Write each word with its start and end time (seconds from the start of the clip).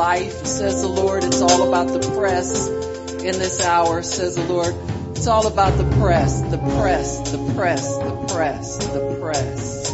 life, 0.00 0.46
says 0.46 0.80
the 0.80 0.88
Lord. 0.88 1.24
It's 1.24 1.42
all 1.42 1.68
about 1.68 1.88
the 1.88 2.00
press 2.16 2.66
in 2.66 3.38
this 3.38 3.62
hour, 3.62 4.02
says 4.02 4.34
the 4.34 4.44
Lord. 4.44 4.74
It's 5.10 5.26
all 5.26 5.46
about 5.46 5.76
the 5.76 5.84
press, 5.98 6.40
the 6.40 6.56
press, 6.56 7.30
the 7.30 7.52
press, 7.54 7.98
the 7.98 8.26
press, 8.32 8.78
the 8.78 9.18
press. 9.20 9.92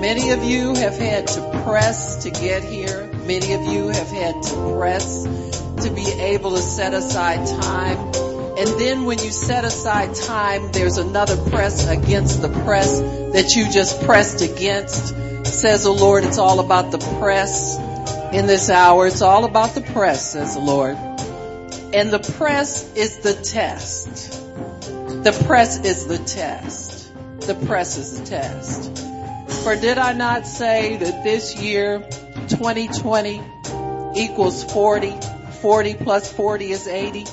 Many 0.00 0.30
of 0.30 0.42
you 0.44 0.74
have 0.76 0.96
had 0.96 1.26
to 1.26 1.62
press 1.62 2.22
to 2.22 2.30
get 2.30 2.64
here. 2.64 3.12
Many 3.26 3.52
of 3.52 3.66
you 3.66 3.88
have 3.88 4.08
had 4.08 4.42
to 4.44 4.74
press 4.74 5.24
to 5.24 5.90
be 5.94 6.10
able 6.10 6.52
to 6.52 6.62
set 6.62 6.94
aside 6.94 7.46
time. 7.60 7.98
And 8.56 8.80
then 8.80 9.04
when 9.04 9.18
you 9.18 9.30
set 9.30 9.66
aside 9.66 10.14
time, 10.14 10.72
there's 10.72 10.96
another 10.96 11.36
press 11.50 11.86
against 11.86 12.40
the 12.40 12.48
press 12.48 12.98
that 13.34 13.54
you 13.54 13.70
just 13.70 14.02
pressed 14.04 14.40
against. 14.40 15.14
Says 15.44 15.84
the 15.84 15.90
Lord, 15.90 16.24
it's 16.24 16.38
all 16.38 16.60
about 16.60 16.92
the 16.92 16.98
press 17.20 17.87
in 18.32 18.46
this 18.46 18.70
hour. 18.70 19.06
It's 19.06 19.22
all 19.22 19.44
about 19.44 19.74
the 19.74 19.80
press, 19.80 20.32
says 20.32 20.54
the 20.54 20.60
Lord. 20.60 20.96
And 21.94 22.10
the 22.10 22.18
press 22.36 22.92
is 22.94 23.18
the 23.18 23.34
test. 23.34 24.32
The 25.24 25.44
press 25.46 25.84
is 25.84 26.06
the 26.06 26.18
test. 26.18 27.12
The 27.40 27.54
press 27.54 27.96
is 27.96 28.20
the 28.20 28.26
test. 28.26 28.98
For 29.64 29.74
did 29.74 29.98
I 29.98 30.12
not 30.12 30.46
say 30.46 30.96
that 30.96 31.24
this 31.24 31.56
year, 31.56 32.00
2020 32.48 33.42
equals 34.16 34.64
40? 34.64 35.14
40 35.62 35.94
plus 35.94 36.32
40 36.32 36.70
is 36.70 36.86
80? 36.86 37.24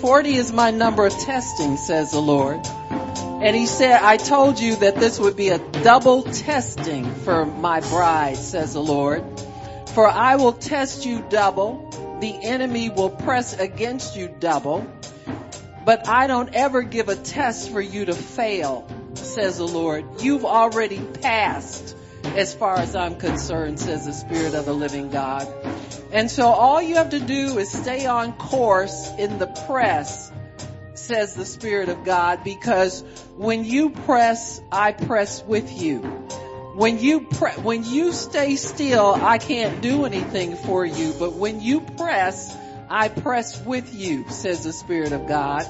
40 0.00 0.34
is 0.36 0.52
my 0.52 0.70
number 0.70 1.06
of 1.06 1.12
testing, 1.12 1.76
says 1.76 2.12
the 2.12 2.20
Lord. 2.20 2.60
And 2.64 3.54
he 3.54 3.66
said, 3.66 4.00
I 4.00 4.16
told 4.16 4.60
you 4.60 4.76
that 4.76 4.96
this 4.96 5.18
would 5.18 5.36
be 5.36 5.50
a 5.50 5.58
double 5.58 6.22
testing 6.22 7.14
for 7.16 7.44
my 7.44 7.80
bride, 7.80 8.36
says 8.36 8.72
the 8.72 8.82
Lord. 8.82 9.24
For 9.96 10.06
I 10.06 10.36
will 10.36 10.52
test 10.52 11.06
you 11.06 11.24
double. 11.30 11.88
The 12.20 12.44
enemy 12.44 12.90
will 12.90 13.08
press 13.08 13.54
against 13.58 14.14
you 14.14 14.28
double. 14.28 14.86
But 15.86 16.06
I 16.06 16.26
don't 16.26 16.54
ever 16.54 16.82
give 16.82 17.08
a 17.08 17.16
test 17.16 17.70
for 17.70 17.80
you 17.80 18.04
to 18.04 18.12
fail, 18.12 18.86
says 19.14 19.56
the 19.56 19.66
Lord. 19.66 20.20
You've 20.20 20.44
already 20.44 21.00
passed 21.00 21.96
as 22.34 22.54
far 22.54 22.76
as 22.76 22.94
I'm 22.94 23.16
concerned, 23.16 23.80
says 23.80 24.04
the 24.04 24.12
Spirit 24.12 24.52
of 24.52 24.66
the 24.66 24.74
living 24.74 25.08
God. 25.08 25.48
And 26.12 26.30
so 26.30 26.48
all 26.48 26.82
you 26.82 26.96
have 26.96 27.08
to 27.12 27.20
do 27.20 27.56
is 27.56 27.72
stay 27.72 28.04
on 28.04 28.34
course 28.34 29.10
in 29.18 29.38
the 29.38 29.46
press, 29.46 30.30
says 30.92 31.32
the 31.32 31.46
Spirit 31.46 31.88
of 31.88 32.04
God, 32.04 32.44
because 32.44 33.00
when 33.38 33.64
you 33.64 33.88
press, 33.88 34.60
I 34.70 34.92
press 34.92 35.42
with 35.42 35.72
you. 35.80 36.02
When 36.76 36.98
you 36.98 37.20
pre- 37.20 37.52
when 37.52 37.84
you 37.84 38.12
stay 38.12 38.56
still, 38.56 39.14
I 39.14 39.38
can't 39.38 39.80
do 39.80 40.04
anything 40.04 40.56
for 40.56 40.84
you, 40.84 41.14
but 41.18 41.32
when 41.32 41.62
you 41.62 41.80
press, 41.80 42.54
I 42.90 43.08
press 43.08 43.58
with 43.64 43.94
you, 43.94 44.28
says 44.28 44.64
the 44.64 44.74
Spirit 44.74 45.12
of 45.12 45.26
God. 45.26 45.64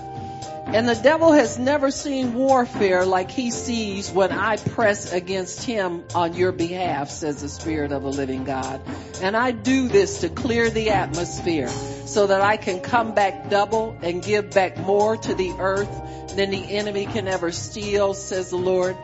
And 0.67 0.89
the 0.89 0.97
devil 0.97 1.31
has 1.31 1.61
never 1.61 1.93
seen 1.93 2.35
warfare 2.35 3.07
like 3.07 3.31
he 3.31 3.53
sees 3.53 4.11
when 4.11 4.33
I 4.33 4.57
press 4.57 5.13
against 5.13 5.63
him 5.63 6.03
on 6.13 6.35
your 6.35 6.51
behalf, 6.51 7.09
says 7.09 7.41
the 7.41 7.49
Spirit 7.49 7.93
of 7.93 8.03
the 8.03 8.11
living 8.11 8.43
God. 8.43 8.81
And 9.23 9.37
I 9.37 9.53
do 9.53 9.87
this 9.87 10.23
to 10.23 10.29
clear 10.29 10.71
the 10.71 10.91
atmosphere 10.91 11.69
so 12.07 12.27
that 12.27 12.41
I 12.41 12.57
can 12.57 12.81
come 12.81 13.15
back 13.15 13.49
double 13.49 13.97
and 14.03 14.25
give 14.25 14.51
back 14.51 14.77
more 14.77 15.17
to 15.17 15.35
the 15.37 15.53
earth 15.61 16.35
than 16.35 16.51
the 16.51 16.77
enemy 16.77 17.07
can 17.07 17.29
ever 17.29 17.53
steal, 17.53 18.13
says 18.13 18.51
the 18.51 18.57
Lord. 18.57 18.97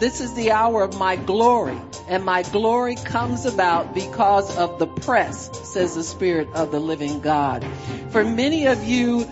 This 0.00 0.22
is 0.22 0.32
the 0.32 0.52
hour 0.52 0.82
of 0.82 0.98
my 0.98 1.16
glory 1.16 1.78
and 2.08 2.24
my 2.24 2.42
glory 2.42 2.94
comes 2.94 3.44
about 3.44 3.92
because 3.92 4.56
of 4.56 4.78
the 4.78 4.86
press, 4.86 5.50
says 5.70 5.94
the 5.94 6.02
Spirit 6.02 6.48
of 6.54 6.70
the 6.70 6.80
living 6.80 7.20
God. 7.20 7.66
For 8.08 8.24
many 8.24 8.66
of 8.66 8.82
you, 8.82 9.28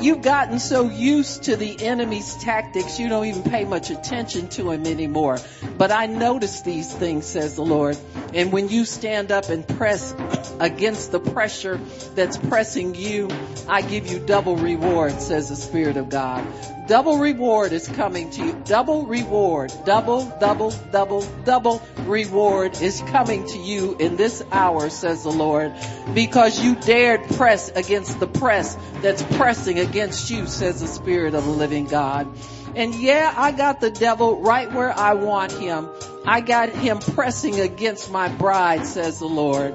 You've 0.00 0.22
gotten 0.22 0.58
so 0.58 0.88
used 0.88 1.42
to 1.42 1.56
the 1.56 1.84
enemy's 1.84 2.34
tactics, 2.36 2.98
you 2.98 3.10
don't 3.10 3.26
even 3.26 3.42
pay 3.42 3.64
much 3.64 3.90
attention 3.90 4.48
to 4.50 4.70
him 4.70 4.86
anymore. 4.86 5.38
But 5.76 5.92
I 5.92 6.06
notice 6.06 6.62
these 6.62 6.90
things, 6.90 7.26
says 7.26 7.56
the 7.56 7.64
Lord. 7.64 7.98
And 8.34 8.52
when 8.52 8.68
you 8.68 8.84
stand 8.84 9.32
up 9.32 9.48
and 9.48 9.66
press 9.66 10.14
against 10.60 11.12
the 11.12 11.20
pressure 11.20 11.80
that's 12.14 12.36
pressing 12.36 12.94
you, 12.94 13.28
I 13.68 13.82
give 13.82 14.10
you 14.10 14.18
double 14.18 14.56
reward, 14.56 15.20
says 15.20 15.48
the 15.48 15.56
Spirit 15.56 15.96
of 15.96 16.08
God. 16.08 16.46
Double 16.86 17.18
reward 17.18 17.72
is 17.72 17.86
coming 17.86 18.30
to 18.30 18.44
you. 18.44 18.52
Double 18.64 19.06
reward, 19.06 19.72
double, 19.84 20.24
double, 20.40 20.72
double, 20.90 21.24
double 21.44 21.80
reward 21.98 22.80
is 22.82 23.00
coming 23.02 23.46
to 23.46 23.58
you 23.58 23.96
in 24.00 24.16
this 24.16 24.42
hour, 24.50 24.90
says 24.90 25.22
the 25.22 25.30
Lord, 25.30 25.72
because 26.14 26.60
you 26.60 26.74
dared 26.74 27.22
press 27.36 27.68
against 27.68 28.18
the 28.18 28.26
press 28.26 28.76
that's 29.02 29.22
pressing 29.22 29.78
against 29.78 30.30
you, 30.30 30.48
says 30.48 30.80
the 30.80 30.88
Spirit 30.88 31.34
of 31.34 31.44
the 31.44 31.52
living 31.52 31.86
God. 31.86 32.26
And 32.74 32.94
yeah, 32.94 33.32
I 33.36 33.52
got 33.52 33.80
the 33.80 33.90
devil 33.90 34.40
right 34.40 34.70
where 34.72 34.92
I 34.92 35.14
want 35.14 35.52
him. 35.52 35.88
I 36.24 36.40
got 36.40 36.68
him 36.68 36.98
pressing 36.98 37.58
against 37.58 38.10
my 38.10 38.28
bride, 38.28 38.86
says 38.86 39.18
the 39.18 39.26
Lord. 39.26 39.74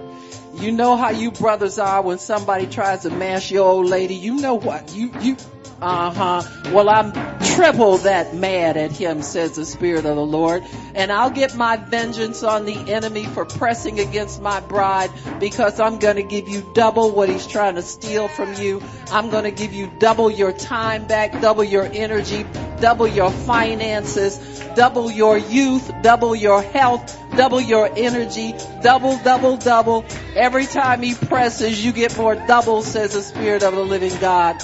You 0.55 0.71
know 0.71 0.95
how 0.95 1.09
you 1.09 1.31
brothers 1.31 1.79
are 1.79 2.01
when 2.01 2.17
somebody 2.17 2.67
tries 2.67 3.01
to 3.01 3.09
mash 3.09 3.51
your 3.51 3.65
old 3.67 3.87
lady. 3.87 4.15
You 4.15 4.35
know 4.35 4.55
what? 4.55 4.93
You, 4.93 5.11
you, 5.19 5.37
uh 5.81 6.11
huh. 6.11 6.71
Well, 6.71 6.89
I'm 6.89 7.11
triple 7.55 7.97
that 7.99 8.35
mad 8.35 8.77
at 8.77 8.91
him, 8.91 9.21
says 9.21 9.55
the 9.55 9.65
Spirit 9.65 10.05
of 10.05 10.15
the 10.15 10.25
Lord. 10.25 10.63
And 10.93 11.11
I'll 11.11 11.29
get 11.29 11.55
my 11.55 11.77
vengeance 11.77 12.43
on 12.43 12.65
the 12.65 12.91
enemy 12.93 13.25
for 13.25 13.45
pressing 13.45 13.99
against 13.99 14.41
my 14.41 14.59
bride 14.61 15.11
because 15.39 15.79
I'm 15.79 15.99
going 15.99 16.15
to 16.15 16.23
give 16.23 16.47
you 16.47 16.65
double 16.73 17.11
what 17.11 17.29
he's 17.29 17.45
trying 17.45 17.75
to 17.75 17.81
steal 17.81 18.27
from 18.27 18.53
you. 18.55 18.81
I'm 19.11 19.29
going 19.29 19.43
to 19.43 19.51
give 19.51 19.73
you 19.73 19.91
double 19.99 20.31
your 20.31 20.51
time 20.51 21.07
back, 21.07 21.41
double 21.41 21.63
your 21.63 21.85
energy, 21.85 22.45
double 22.79 23.07
your 23.07 23.31
finances, 23.31 24.37
double 24.75 25.11
your 25.11 25.37
youth, 25.37 25.91
double 26.01 26.35
your 26.35 26.61
health, 26.61 27.17
double 27.35 27.61
your 27.61 27.89
energy, 27.95 28.53
double, 28.81 29.17
double, 29.19 29.57
double. 29.57 30.05
Every 30.35 30.65
time 30.65 31.01
he 31.01 31.13
presses, 31.15 31.83
you 31.83 31.91
get 31.91 32.17
more 32.17 32.35
double, 32.35 32.81
says 32.81 33.13
the 33.13 33.21
Spirit 33.21 33.63
of 33.63 33.75
the 33.75 33.83
living 33.83 34.17
God. 34.19 34.61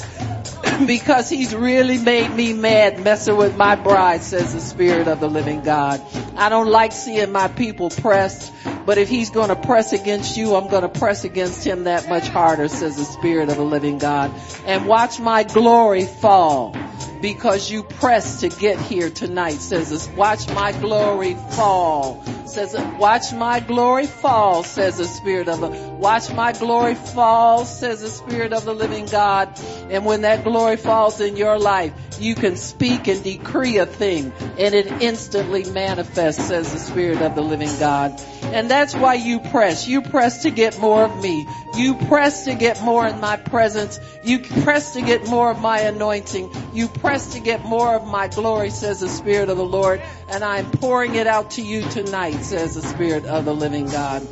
because 0.87 1.29
he's 1.29 1.53
really 1.55 1.97
made 1.97 2.33
me 2.33 2.53
mad 2.53 3.03
messing 3.03 3.37
with 3.37 3.55
my 3.55 3.75
bride, 3.75 4.21
says 4.21 4.53
the 4.53 4.61
Spirit 4.61 5.07
of 5.07 5.19
the 5.19 5.29
living 5.29 5.61
God. 5.61 6.01
I 6.35 6.49
don't 6.49 6.69
like 6.69 6.91
seeing 6.91 7.31
my 7.31 7.47
people 7.47 7.89
pressed, 7.89 8.51
but 8.85 8.97
if 8.97 9.09
he's 9.09 9.29
gonna 9.29 9.55
press 9.55 9.93
against 9.93 10.37
you, 10.37 10.55
I'm 10.55 10.67
gonna 10.67 10.89
press 10.89 11.23
against 11.23 11.63
him 11.63 11.85
that 11.85 12.07
much 12.09 12.27
harder, 12.27 12.67
says 12.67 12.97
the 12.97 13.05
Spirit 13.05 13.49
of 13.49 13.57
the 13.57 13.63
living 13.63 13.97
God. 13.97 14.31
And 14.65 14.87
watch 14.87 15.19
my 15.19 15.43
glory 15.43 16.05
fall 16.05 16.75
because 17.21 17.69
you 17.69 17.83
pressed 17.83 18.41
to 18.41 18.49
get 18.49 18.79
here 18.79 19.09
tonight, 19.09 19.61
says 19.61 19.89
this. 19.89 20.07
Watch 20.09 20.47
my 20.49 20.71
glory 20.71 21.35
fall. 21.51 22.23
Says, 22.45 22.75
watch 22.97 23.31
my 23.31 23.59
glory 23.59 24.07
fall, 24.07 24.63
says 24.63 24.97
the 24.97 25.05
Spirit 25.05 25.47
of 25.47 25.61
the, 25.61 25.69
watch 26.01 26.33
my 26.33 26.51
glory 26.51 26.95
fall, 26.95 27.63
says 27.63 28.01
the 28.01 28.09
Spirit 28.09 28.53
of 28.53 28.65
the 28.65 28.73
living 28.73 29.05
God. 29.05 29.47
And 29.91 30.03
when 30.03 30.21
that 30.21 30.43
glory 30.43 30.75
falls 30.75 31.21
in 31.21 31.37
your 31.37 31.59
life, 31.59 31.93
you 32.19 32.33
can 32.33 32.55
speak 32.55 33.07
and 33.07 33.23
decree 33.23 33.77
a 33.77 33.85
thing 33.85 34.33
and 34.57 34.73
it 34.73 34.87
instantly 35.01 35.63
manifests, 35.71 36.43
says 36.43 36.73
the 36.73 36.79
Spirit 36.79 37.21
of 37.21 37.35
the 37.35 37.41
living 37.41 37.69
God. 37.79 38.19
And 38.41 38.69
that's 38.69 38.95
why 38.95 39.13
you 39.13 39.39
press. 39.39 39.87
You 39.87 40.01
press 40.01 40.41
to 40.41 40.49
get 40.49 40.79
more 40.79 41.03
of 41.03 41.21
me. 41.21 41.47
You 41.77 41.93
press 41.93 42.45
to 42.45 42.55
get 42.55 42.81
more 42.81 43.07
in 43.07 43.19
my 43.21 43.37
presence. 43.37 43.99
You 44.23 44.39
press 44.39 44.93
to 44.93 45.01
get 45.01 45.27
more 45.27 45.51
of 45.51 45.61
my 45.61 45.81
anointing. 45.81 46.49
You 46.73 46.87
press 46.87 47.33
to 47.33 47.39
get 47.39 47.63
more 47.63 47.95
of 47.95 48.07
my 48.07 48.27
glory, 48.27 48.71
says 48.71 49.01
the 49.01 49.07
Spirit 49.07 49.49
of 49.49 49.57
the 49.57 49.63
Lord. 49.63 50.01
And 50.29 50.43
I'm 50.43 50.69
pouring 50.71 51.13
it 51.13 51.27
out 51.27 51.51
to 51.51 51.61
you 51.61 51.83
tonight, 51.89 52.41
says 52.41 52.73
the 52.73 52.81
Spirit 52.81 53.25
of 53.25 53.45
the 53.45 53.53
living 53.53 53.85
God. 53.85 54.27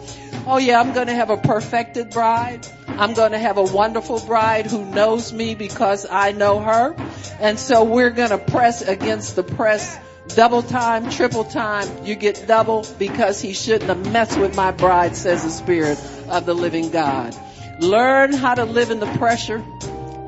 Oh 0.51 0.57
yeah, 0.57 0.79
I'm 0.79 0.93
gonna 0.93 1.13
have 1.13 1.29
a 1.29 1.37
perfected 1.59 2.09
bride. 2.09 2.65
I'm 2.87 3.13
gonna 3.13 3.37
have 3.37 3.57
a 3.57 3.63
wonderful 3.63 4.21
bride 4.21 4.65
who 4.65 4.85
knows 4.85 5.33
me 5.33 5.55
because 5.55 6.05
I 6.09 6.31
know 6.31 6.61
her. 6.61 6.95
And 7.41 7.59
so 7.59 7.83
we're 7.83 8.11
gonna 8.11 8.37
press 8.37 8.81
against 8.81 9.35
the 9.35 9.43
press 9.43 9.99
double 10.29 10.61
time, 10.63 11.09
triple 11.09 11.43
time. 11.43 12.05
You 12.05 12.15
get 12.15 12.47
double 12.47 12.85
because 12.97 13.41
he 13.41 13.51
shouldn't 13.51 13.89
have 13.89 14.09
messed 14.13 14.39
with 14.39 14.55
my 14.55 14.71
bride, 14.71 15.17
says 15.17 15.43
the 15.43 15.49
Spirit 15.49 15.99
of 16.29 16.45
the 16.45 16.53
living 16.53 16.91
God. 16.91 17.35
Learn 17.81 18.31
how 18.31 18.55
to 18.55 18.63
live 18.63 18.89
in 18.89 19.01
the 19.01 19.17
pressure 19.17 19.61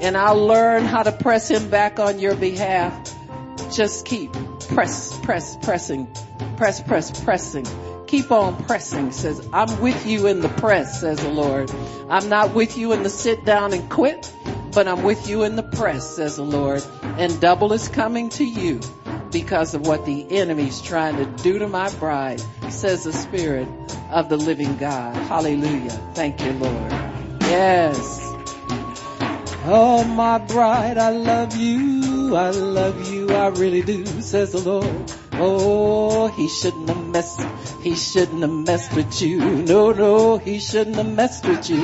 and 0.01 0.18
I'll 0.18 0.45
learn 0.45 0.84
how 0.84 1.04
to 1.04 1.13
press 1.13 1.50
him 1.50 1.69
back 1.69 1.98
on 1.98 2.19
your 2.19 2.36
behalf. 2.36 3.16
Just 3.74 4.06
keep 4.06 4.34
press, 4.68 5.18
press, 5.19 5.56
pressing, 5.62 6.10
press, 6.57 6.81
press, 6.81 7.24
pressing. 7.24 7.66
Keep 8.12 8.30
on 8.30 8.62
pressing, 8.66 9.13
says, 9.13 9.48
I'm 9.54 9.80
with 9.80 10.06
you 10.06 10.28
in 10.28 10.42
the 10.42 10.50
press, 10.50 11.00
says 11.00 11.19
the 11.19 11.30
Lord. 11.30 11.72
I'm 12.10 12.28
not 12.28 12.54
with 12.54 12.78
you 12.78 12.92
in 12.92 13.04
the 13.04 13.10
sit 13.10 13.46
down 13.46 13.72
and 13.72 13.90
quit, 13.90 14.30
but 14.74 14.86
I'm 14.86 15.04
with 15.04 15.30
you 15.30 15.44
in 15.44 15.56
the 15.56 15.63
press, 15.63 16.18
says 16.18 16.36
the 16.36 16.44
Lord. 16.44 16.84
And 17.02 17.40
double 17.40 17.72
is 17.72 17.88
coming 17.88 18.28
to 18.31 18.44
you 18.44 18.81
because 19.31 19.75
of 19.75 19.88
what 19.88 20.06
the 20.06 20.30
enemy's 20.30 20.81
trying 20.81 21.16
to 21.16 21.25
do 21.42 21.60
to 21.60 21.69
my 21.69 21.90
bride, 22.00 22.44
says 22.68 23.06
the 23.06 23.13
Spirit 23.13 23.69
of 24.10 24.28
the 24.28 24.36
living 24.36 24.75
God. 24.75 25.16
Hallelujah. 25.16 26.12
Thank 26.13 26.44
you, 26.44 26.52
Lord. 26.52 26.92
Yes. 27.44 28.19
Oh, 29.63 30.04
my 30.04 30.38
bride, 30.38 30.98
I 30.98 31.12
love 31.12 31.56
you. 31.56 32.36
I 32.36 32.50
love 32.50 33.10
you. 33.10 33.30
I 33.30 33.48
really 33.48 33.81
do, 33.81 34.06
says 34.22 34.52
the 34.52 34.60
Lord. 34.60 35.13
Oh, 35.43 36.27
he 36.27 36.47
shouldn't 36.47 36.88
have 36.88 37.07
messed, 37.07 37.41
he 37.81 37.95
shouldn't 37.95 38.41
have 38.43 38.51
messed 38.51 38.95
with 38.95 39.23
you. 39.23 39.39
No, 39.39 39.91
no, 39.91 40.38
he 40.38 40.59
shouldn't 40.59 40.97
have 40.97 41.11
messed 41.11 41.47
with 41.47 41.67
you. 41.67 41.83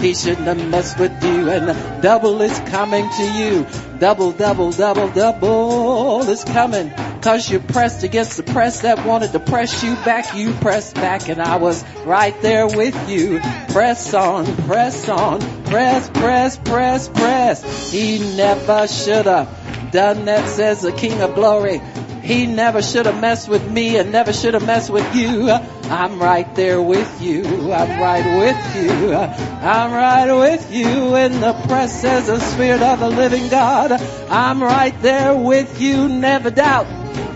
He 0.00 0.14
shouldn't 0.14 0.48
have 0.48 0.68
messed 0.68 0.98
with 0.98 1.12
you. 1.22 1.48
And 1.48 2.02
double 2.02 2.42
is 2.42 2.58
coming 2.70 3.08
to 3.08 3.22
you. 3.22 3.66
Double, 4.00 4.32
double, 4.32 4.72
double, 4.72 5.08
double 5.10 6.28
is 6.28 6.42
coming. 6.42 6.90
Cause 7.20 7.48
you 7.48 7.60
pressed 7.60 8.02
against 8.02 8.36
the 8.36 8.42
press 8.42 8.80
that 8.80 9.06
wanted 9.06 9.30
to 9.30 9.38
press 9.38 9.84
you 9.84 9.94
back. 10.04 10.34
You 10.34 10.52
pressed 10.54 10.96
back 10.96 11.28
and 11.28 11.40
I 11.40 11.56
was 11.56 11.84
right 12.04 12.34
there 12.42 12.66
with 12.66 13.08
you. 13.08 13.38
Press 13.68 14.12
on, 14.12 14.44
press 14.66 15.08
on, 15.08 15.40
press, 15.66 16.10
press, 16.10 16.56
press, 16.58 17.08
press. 17.08 17.92
He 17.92 18.18
never 18.36 18.88
should 18.88 19.26
have 19.26 19.90
done 19.92 20.24
that, 20.24 20.48
says 20.48 20.82
the 20.82 20.92
King 20.92 21.20
of 21.20 21.36
Glory. 21.36 21.80
He 22.28 22.46
never 22.46 22.82
should 22.82 23.06
have 23.06 23.18
messed 23.18 23.48
with 23.48 23.66
me 23.70 23.96
and 23.96 24.12
never 24.12 24.34
should 24.34 24.52
have 24.52 24.66
messed 24.66 24.90
with 24.90 25.16
you. 25.16 25.48
I'm 25.48 26.20
right 26.20 26.54
there 26.54 26.82
with 26.82 27.22
you. 27.22 27.72
I'm 27.72 27.98
right 27.98 28.38
with 28.38 28.76
you. 28.76 29.14
I'm 29.14 29.92
right 29.92 30.30
with 30.30 30.70
you 30.70 31.16
in 31.16 31.40
the 31.40 31.54
as 31.54 32.26
the 32.26 32.38
Spirit 32.38 32.82
of 32.82 33.00
the 33.00 33.08
living 33.08 33.48
God. 33.48 33.92
I'm 34.28 34.62
right 34.62 34.92
there 35.00 35.34
with 35.34 35.80
you, 35.80 36.06
never 36.06 36.50
doubt. 36.50 36.84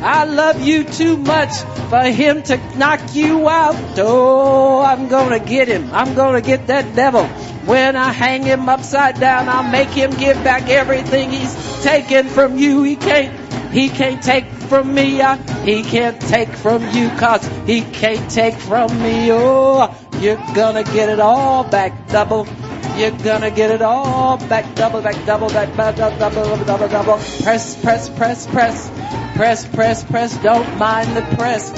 I 0.02 0.24
love 0.24 0.60
you 0.60 0.84
too 0.84 1.16
much 1.16 1.56
for 1.88 2.02
him 2.02 2.42
to 2.42 2.58
knock 2.76 3.14
you 3.14 3.48
out. 3.48 3.76
Oh, 3.96 4.82
I'm 4.82 5.08
gonna 5.08 5.38
get 5.38 5.68
him. 5.68 5.88
I'm 5.94 6.14
gonna 6.14 6.42
get 6.42 6.66
that 6.66 6.94
devil. 6.94 7.24
When 7.64 7.96
I 7.96 8.12
hang 8.12 8.42
him 8.42 8.68
upside 8.68 9.18
down, 9.18 9.48
I'll 9.48 9.70
make 9.70 9.88
him 9.88 10.10
give 10.10 10.36
back 10.44 10.68
everything 10.68 11.30
he's 11.30 11.82
taken 11.82 12.28
from 12.28 12.58
you. 12.58 12.82
He 12.82 12.96
can't 12.96 13.41
he 13.72 13.88
can't 13.88 14.22
take 14.22 14.44
from 14.44 14.94
me. 14.94 15.20
Uh, 15.20 15.36
he 15.64 15.82
can't 15.82 16.20
take 16.20 16.50
from 16.50 16.82
you 16.90 17.08
cause 17.10 17.46
he 17.66 17.80
can't 17.80 18.30
take 18.30 18.54
from 18.54 18.90
me. 19.02 19.32
Oh, 19.32 19.94
you're 20.20 20.36
gonna 20.54 20.84
get 20.84 21.08
it 21.08 21.20
all 21.20 21.64
back 21.64 22.08
double. 22.08 22.46
You're 22.96 23.10
gonna 23.12 23.50
get 23.50 23.70
it 23.70 23.80
all 23.80 24.36
back 24.36 24.74
double, 24.74 25.00
back 25.00 25.16
double, 25.24 25.48
back 25.48 25.74
double, 25.74 26.19
double, 26.19 26.64
double, 26.64 26.88
double. 26.88 27.16
Press, 27.42 27.82
press, 27.82 28.10
press, 28.10 28.46
press. 28.46 28.90
Press, 29.34 29.66
press, 29.66 30.04
press. 30.04 30.36
Don't 30.42 30.78
mind 30.78 31.16
the 31.16 31.22
press. 31.36 31.70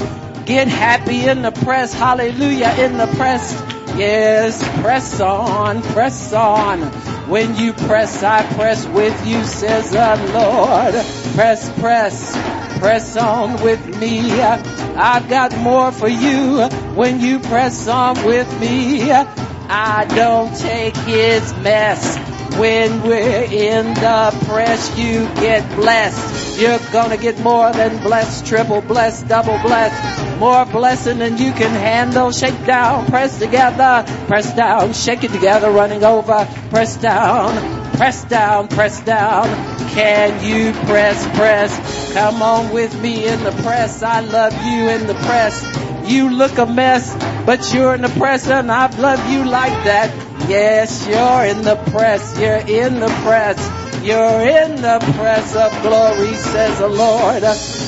Get 0.45 0.67
happy 0.67 1.29
in 1.29 1.43
the 1.43 1.53
press. 1.53 1.95
Hallelujah 1.95 2.75
in 2.79 2.99
the 2.99 3.07
press. 3.07 3.53
Yes, 3.97 4.61
press 4.81 5.21
on, 5.21 5.81
press 5.81 6.33
on. 6.33 6.81
When 7.29 7.57
you 7.57 7.73
press, 7.73 8.25
I 8.25 8.43
press 8.55 8.85
with 8.89 9.27
you, 9.27 9.45
says 9.45 9.93
the 9.93 10.33
Lord. 10.35 11.24
Press, 11.35 11.69
press, 11.81 12.33
press 12.79 13.17
on 13.17 13.61
with 13.65 13.85
me. 13.99 14.41
I've 14.41 15.29
got 15.29 15.57
more 15.59 15.91
for 15.91 16.07
you 16.07 16.63
when 16.95 17.21
you 17.21 17.41
press 17.41 17.89
on 17.89 18.25
with 18.25 18.61
me. 18.61 19.11
I 19.11 20.05
don't 20.15 20.57
take 20.57 20.97
his 20.97 21.53
mess. 21.55 22.17
When 22.57 23.03
we're 23.03 23.43
in 23.51 23.95
the 23.95 24.45
press, 24.47 24.97
you 24.97 25.25
get 25.35 25.69
blessed. 25.75 26.61
You're 26.61 26.79
gonna 26.93 27.17
get 27.17 27.41
more 27.41 27.73
than 27.73 28.01
blessed, 28.01 28.47
triple 28.47 28.81
blessed, 28.81 29.27
double 29.27 29.59
blessed. 29.59 30.39
More 30.39 30.65
blessing 30.67 31.19
than 31.19 31.37
you 31.39 31.51
can 31.51 31.73
handle. 31.73 32.31
Shake 32.31 32.65
down, 32.65 33.07
press 33.07 33.41
together, 33.41 34.05
press 34.29 34.55
down, 34.55 34.93
shake 34.93 35.25
it 35.25 35.33
together, 35.33 35.73
running 35.73 36.05
over, 36.05 36.47
press 36.71 36.97
down, 36.97 37.57
press 37.97 38.23
down, 38.23 38.69
press 38.69 39.01
down. 39.01 39.74
Can 39.95 40.45
you 40.45 40.73
press, 40.87 41.25
press? 41.37 42.13
Come 42.15 42.43
on 42.43 42.73
with 42.73 43.01
me 43.01 43.29
in 43.29 43.45
the 43.45 43.53
press. 43.63 44.03
I 44.03 44.21
love 44.21 44.53
you 44.65 44.89
in 44.89 45.07
the 45.07 45.15
press. 45.15 45.65
You 46.11 46.31
look 46.31 46.59
a 46.59 46.67
mess, 46.67 47.15
but 47.47 47.73
you're 47.73 47.95
in 47.95 48.03
the 48.03 48.09
press 48.09 48.49
and 48.49 48.73
I 48.73 48.89
love 48.97 49.31
you 49.31 49.45
like 49.45 49.85
that. 49.85 50.13
Yes, 50.49 51.07
you're 51.07 51.45
in 51.45 51.63
the 51.63 51.77
press. 51.93 52.37
You're 52.41 52.57
in 52.57 52.99
the 52.99 53.07
press. 53.23 53.85
You're 54.03 54.41
in 54.43 54.83
the 54.83 54.99
press 55.17 55.55
of 55.55 55.71
glory, 55.83 56.35
says 56.35 56.79
the 56.81 56.89
Lord. 56.89 57.45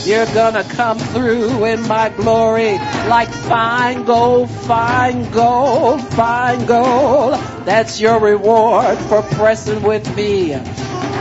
You're 0.06 0.32
gonna 0.32 0.62
come 0.62 0.98
through 0.98 1.64
in 1.64 1.86
my 1.88 2.08
glory 2.10 2.78
like 3.08 3.28
fine 3.28 4.04
gold, 4.04 4.48
fine 4.48 5.28
gold, 5.32 6.00
fine 6.14 6.64
gold. 6.66 7.34
That's 7.66 8.00
your 8.00 8.20
reward 8.20 8.96
for 8.96 9.22
pressing 9.22 9.82
with 9.82 10.16
me. 10.16 10.54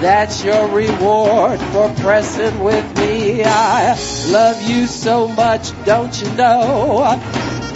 That's 0.01 0.43
your 0.43 0.67
reward 0.67 1.59
for 1.59 1.93
pressing 1.95 2.59
with 2.63 2.97
me. 2.97 3.43
I 3.43 3.97
love 4.29 4.61
you 4.61 4.87
so 4.87 5.27
much, 5.27 5.71
don't 5.85 6.21
you 6.21 6.29
know? 6.33 7.19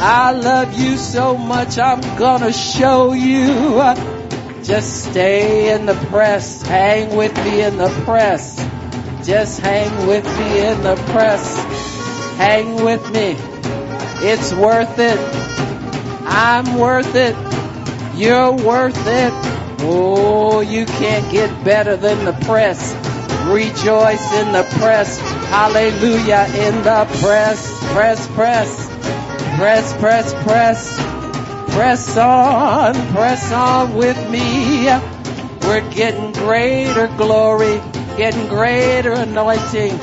I 0.02 0.32
love 0.32 0.78
you 0.78 0.98
so 0.98 1.38
much, 1.38 1.78
I'm 1.78 2.02
gonna 2.18 2.54
show 2.54 3.14
you. 3.14 3.82
Just 4.64 5.10
stay 5.10 5.74
in 5.74 5.86
the 5.86 5.96
press. 5.96 6.62
Hang 6.62 7.16
with 7.16 7.36
me 7.44 7.62
in 7.62 7.78
the 7.78 7.90
press. 8.06 8.56
Just 9.26 9.62
hang 9.62 10.08
with 10.08 10.26
me 10.26 10.66
in 10.66 10.84
the 10.84 10.96
press. 11.12 11.56
Hang 12.38 12.84
with 12.84 13.10
me. 13.12 13.36
It's 14.22 14.54
worth 14.54 15.00
it. 15.00 15.20
I'm 16.26 16.78
worth 16.78 17.16
it. 17.16 17.36
You're 18.16 18.52
worth 18.52 19.08
it. 19.08 19.59
Oh, 19.82 20.60
you 20.60 20.86
can't 20.86 21.32
get 21.32 21.64
better 21.64 21.96
than 21.96 22.26
the 22.26 22.34
press. 22.46 22.94
Rejoice 23.48 24.34
in 24.34 24.52
the 24.52 24.64
press. 24.80 25.20
Hallelujah 25.48 26.48
in 26.56 26.84
the 26.84 27.08
press. 27.22 27.80
Press, 27.94 28.28
press. 28.30 28.88
Press, 29.58 29.94
press, 29.94 30.34
press. 30.44 31.10
Press 31.74 32.18
on, 32.18 32.94
press 33.14 33.52
on 33.52 33.94
with 33.94 34.18
me. 34.30 34.86
We're 35.62 35.88
getting 35.92 36.34
greater 36.34 37.08
glory, 37.16 37.82
getting 38.18 38.48
greater 38.48 39.14
anointing, 39.14 39.98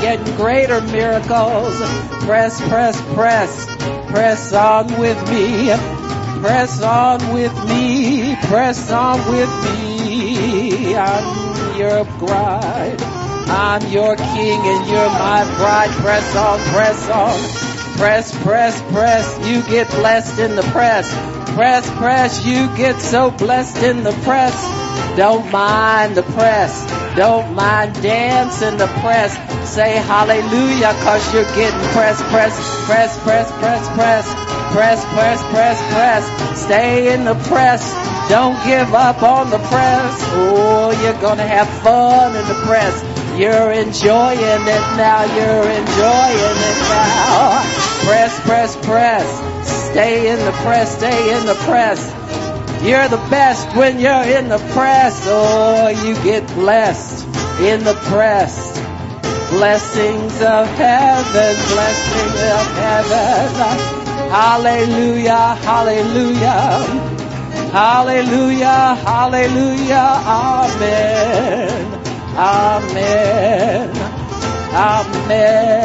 getting 0.00 0.36
greater 0.36 0.80
miracles. 0.82 1.76
Press, 2.24 2.60
press, 2.68 3.00
press. 3.14 3.66
Press 4.10 4.52
on 4.52 4.98
with 5.00 5.18
me. 5.30 5.93
Press 6.44 6.82
on 6.82 7.32
with 7.32 7.56
me. 7.70 8.36
Press 8.42 8.90
on 8.90 9.16
with 9.32 9.48
me. 9.64 10.94
I'm 10.94 11.78
your 11.78 12.04
bride. 12.18 13.00
I'm 13.48 13.90
your 13.90 14.14
king 14.14 14.60
and 14.60 14.86
you're 14.86 15.08
my 15.08 15.42
bride. 15.56 15.88
Press 16.02 16.36
on, 16.36 16.58
press 16.74 17.08
on. 17.08 17.96
Press, 17.96 18.42
press, 18.42 18.82
press. 18.92 19.48
You 19.48 19.62
get 19.62 19.88
blessed 19.88 20.38
in 20.38 20.54
the 20.54 20.62
press. 20.64 21.10
Press, 21.54 21.90
press. 21.92 22.44
You 22.44 22.68
get 22.76 23.00
so 23.00 23.30
blessed 23.30 23.82
in 23.82 24.04
the 24.04 24.12
press. 24.12 24.54
Don't 25.16 25.50
mind 25.50 26.14
the 26.14 26.24
press. 26.24 26.84
Don't 27.16 27.54
mind 27.54 27.94
dancing 28.02 28.76
the 28.76 28.88
press. 29.00 29.32
Say 29.66 29.92
hallelujah 29.94 30.92
cause 31.04 31.32
you're 31.32 31.44
getting 31.54 31.88
press, 31.92 32.20
press, 32.24 32.84
press, 32.84 33.18
press, 33.24 33.50
press, 33.50 33.88
press, 33.94 34.53
press, 34.74 35.04
press, 35.14 35.40
press, 35.54 35.78
press. 35.94 36.60
Stay 36.60 37.14
in 37.14 37.24
the 37.24 37.36
press. 37.46 37.94
Don't 38.28 38.58
give 38.66 38.92
up 38.92 39.22
on 39.22 39.48
the 39.50 39.58
press. 39.70 40.18
Oh, 40.34 40.90
you're 41.00 41.20
gonna 41.22 41.46
have 41.46 41.68
fun 41.84 42.34
in 42.34 42.44
the 42.48 42.58
press. 42.66 42.94
You're 43.38 43.70
enjoying 43.70 44.62
it 44.76 44.84
now. 44.98 45.22
You're 45.38 45.70
enjoying 45.78 46.58
it 46.70 46.78
now. 46.90 47.62
Press, 48.02 48.40
press, 48.40 48.76
press. 48.84 49.26
Stay 49.90 50.28
in 50.32 50.44
the 50.44 50.52
press. 50.66 50.96
Stay 50.98 51.38
in 51.38 51.46
the 51.46 51.54
press. 51.70 52.02
You're 52.82 53.06
the 53.06 53.24
best 53.30 53.76
when 53.76 54.00
you're 54.00 54.26
in 54.38 54.48
the 54.48 54.58
press. 54.74 55.24
Oh, 55.28 55.86
you 55.86 56.14
get 56.24 56.48
blessed 56.48 57.24
in 57.60 57.84
the 57.84 57.94
press. 58.10 58.74
Blessings 59.50 60.42
of 60.42 60.66
heaven, 60.66 61.54
blessings 61.70 62.40
of 62.42 62.66
heaven. 62.74 63.93
Hallelujah, 64.34 65.54
hallelujah. 65.62 67.14
Hallelujah, 67.70 68.94
hallelujah, 69.06 70.10
amen, 70.26 71.86
amen, 72.36 73.90
amen. 74.74 75.83